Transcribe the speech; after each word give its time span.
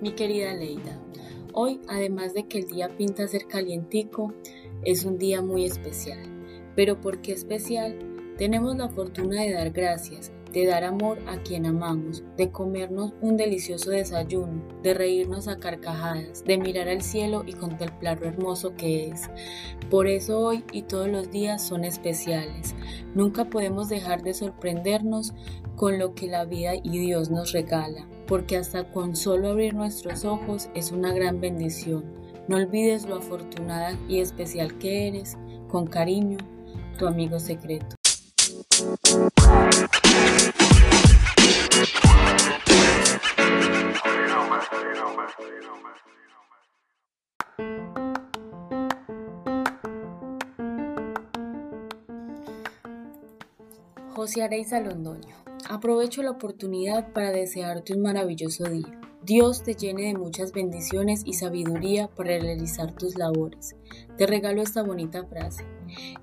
Mi 0.00 0.12
querida 0.12 0.54
Leida, 0.54 0.96
hoy 1.52 1.80
además 1.88 2.32
de 2.32 2.46
que 2.46 2.58
el 2.58 2.68
día 2.68 2.88
pinta 2.96 3.26
ser 3.26 3.48
calientico, 3.48 4.32
es 4.84 5.04
un 5.04 5.18
día 5.18 5.42
muy 5.42 5.64
especial. 5.64 6.20
Pero 6.76 7.00
¿por 7.00 7.20
qué 7.20 7.32
especial? 7.32 7.98
Tenemos 8.36 8.76
la 8.76 8.88
fortuna 8.88 9.42
de 9.42 9.54
dar 9.54 9.70
gracias, 9.70 10.30
de 10.52 10.66
dar 10.66 10.84
amor 10.84 11.18
a 11.26 11.42
quien 11.42 11.66
amamos, 11.66 12.22
de 12.36 12.52
comernos 12.52 13.12
un 13.20 13.36
delicioso 13.36 13.90
desayuno, 13.90 14.62
de 14.84 14.94
reírnos 14.94 15.48
a 15.48 15.58
carcajadas, 15.58 16.44
de 16.44 16.58
mirar 16.58 16.88
al 16.88 17.02
cielo 17.02 17.42
y 17.44 17.54
contemplar 17.54 18.20
lo 18.20 18.28
hermoso 18.28 18.76
que 18.76 19.08
es. 19.08 19.28
Por 19.90 20.06
eso 20.06 20.38
hoy 20.38 20.62
y 20.70 20.82
todos 20.82 21.08
los 21.08 21.32
días 21.32 21.66
son 21.66 21.82
especiales. 21.82 22.76
Nunca 23.16 23.46
podemos 23.46 23.88
dejar 23.88 24.22
de 24.22 24.34
sorprendernos 24.34 25.34
con 25.74 25.98
lo 25.98 26.14
que 26.14 26.28
la 26.28 26.44
vida 26.44 26.74
y 26.76 27.00
Dios 27.00 27.30
nos 27.30 27.50
regala, 27.50 28.06
porque 28.28 28.58
hasta 28.58 28.92
con 28.92 29.16
solo 29.16 29.48
abrir 29.48 29.74
nuestros 29.74 30.24
ojos 30.26 30.68
es 30.74 30.92
una 30.92 31.12
gran 31.12 31.40
bendición. 31.40 32.04
No 32.46 32.56
olvides 32.56 33.06
lo 33.06 33.16
afortunada 33.16 33.98
y 34.06 34.20
especial 34.20 34.78
que 34.78 35.08
eres. 35.08 35.36
Con 35.68 35.86
cariño, 35.86 36.36
tu 36.98 37.06
amigo 37.06 37.40
secreto. 37.40 37.96
José 54.14 54.42
Areiza 54.42 54.80
Londoño. 54.80 55.47
Aprovecho 55.70 56.22
la 56.22 56.30
oportunidad 56.30 57.12
para 57.12 57.30
desearte 57.30 57.92
un 57.92 58.00
maravilloso 58.00 58.64
día. 58.64 58.98
Dios 59.22 59.62
te 59.62 59.74
llene 59.74 60.06
de 60.06 60.14
muchas 60.14 60.52
bendiciones 60.52 61.20
y 61.26 61.34
sabiduría 61.34 62.08
para 62.08 62.38
realizar 62.38 62.92
tus 62.92 63.18
labores. 63.18 63.76
Te 64.16 64.26
regalo 64.26 64.62
esta 64.62 64.82
bonita 64.82 65.26
frase. 65.26 65.66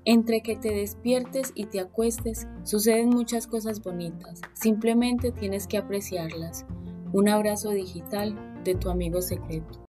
Entre 0.04 0.40
que 0.40 0.56
te 0.56 0.74
despiertes 0.74 1.52
y 1.54 1.66
te 1.66 1.78
acuestes, 1.78 2.48
suceden 2.64 3.10
muchas 3.10 3.46
cosas 3.46 3.80
bonitas. 3.80 4.40
Simplemente 4.52 5.30
tienes 5.30 5.68
que 5.68 5.78
apreciarlas. 5.78 6.66
Un 7.12 7.28
abrazo 7.28 7.70
digital 7.70 8.36
de 8.64 8.74
tu 8.74 8.90
amigo 8.90 9.22
secreto. 9.22 9.86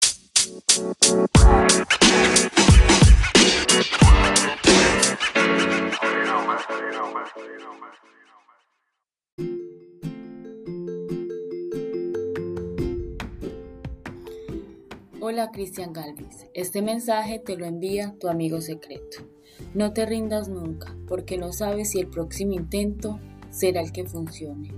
Hola 15.27 15.49
Cristian 15.49 15.91
Galvis, 15.91 16.45
este 16.53 16.83
mensaje 16.83 17.39
te 17.39 17.57
lo 17.57 17.65
envía 17.65 18.13
tu 18.19 18.27
amigo 18.27 18.61
secreto. 18.61 19.27
No 19.73 19.91
te 19.91 20.05
rindas 20.05 20.49
nunca, 20.49 20.95
porque 21.07 21.35
no 21.39 21.51
sabes 21.51 21.89
si 21.89 21.99
el 21.99 22.05
próximo 22.05 22.53
intento 22.53 23.19
será 23.49 23.81
el 23.81 23.91
que 23.91 24.05
funcione. 24.05 24.71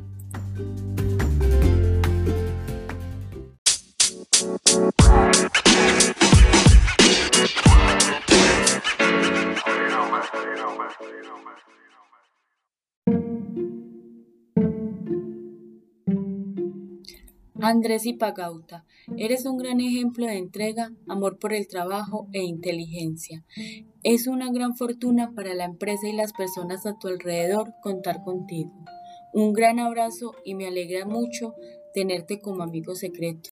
Andrés 17.70 18.06
Ipagauta, 18.06 18.86
eres 19.18 19.46
un 19.46 19.58
gran 19.58 19.82
ejemplo 19.82 20.26
de 20.26 20.38
entrega, 20.38 20.94
amor 21.06 21.38
por 21.38 21.52
el 21.52 21.68
trabajo 21.68 22.30
e 22.32 22.42
inteligencia. 22.42 23.44
Es 24.04 24.28
una 24.28 24.50
gran 24.54 24.78
fortuna 24.78 25.34
para 25.36 25.54
la 25.54 25.66
empresa 25.66 26.08
y 26.08 26.14
las 26.14 26.32
personas 26.32 26.86
a 26.86 26.98
tu 26.98 27.10
alrededor 27.10 27.74
contar 27.84 28.24
contigo. 28.24 28.72
Un 29.34 29.52
gran 29.52 29.80
abrazo 29.80 30.34
y 30.46 30.56
me 30.56 30.68
alegra 30.68 31.06
mucho 31.06 31.56
tenerte 31.94 32.40
como 32.40 32.64
amigo 32.64 32.96
secreto. 32.96 33.50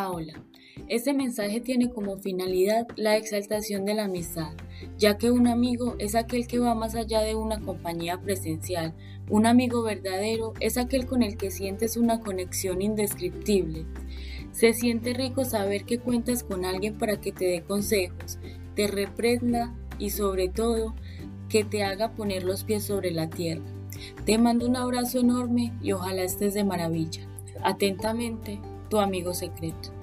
Paola. 0.00 0.42
Este 0.88 1.12
mensaje 1.12 1.60
tiene 1.60 1.90
como 1.90 2.16
finalidad 2.16 2.88
la 2.96 3.18
exaltación 3.18 3.84
de 3.84 3.92
la 3.92 4.04
amistad, 4.04 4.54
ya 4.96 5.18
que 5.18 5.30
un 5.30 5.46
amigo 5.46 5.94
es 5.98 6.14
aquel 6.14 6.46
que 6.46 6.58
va 6.58 6.74
más 6.74 6.94
allá 6.94 7.20
de 7.20 7.34
una 7.34 7.60
compañía 7.60 8.18
presencial. 8.18 8.94
Un 9.28 9.44
amigo 9.44 9.82
verdadero 9.82 10.54
es 10.58 10.78
aquel 10.78 11.04
con 11.04 11.22
el 11.22 11.36
que 11.36 11.50
sientes 11.50 11.98
una 11.98 12.20
conexión 12.20 12.80
indescriptible. 12.80 13.84
Se 14.52 14.72
siente 14.72 15.12
rico 15.12 15.44
saber 15.44 15.84
que 15.84 15.98
cuentas 15.98 16.44
con 16.44 16.64
alguien 16.64 16.96
para 16.96 17.20
que 17.20 17.32
te 17.32 17.44
dé 17.44 17.62
consejos, 17.62 18.38
te 18.74 18.86
reprenda 18.86 19.76
y 19.98 20.08
sobre 20.08 20.48
todo 20.48 20.94
que 21.50 21.62
te 21.62 21.84
haga 21.84 22.14
poner 22.14 22.44
los 22.44 22.64
pies 22.64 22.84
sobre 22.84 23.10
la 23.10 23.28
tierra. 23.28 23.66
Te 24.24 24.38
mando 24.38 24.66
un 24.66 24.76
abrazo 24.76 25.20
enorme 25.20 25.74
y 25.82 25.92
ojalá 25.92 26.22
estés 26.22 26.54
de 26.54 26.64
maravilla. 26.64 27.28
Atentamente, 27.62 28.60
tu 28.90 28.98
amigo 28.98 29.32
secreto. 29.32 29.99